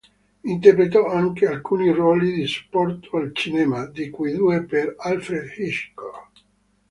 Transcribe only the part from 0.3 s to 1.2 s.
Interpretò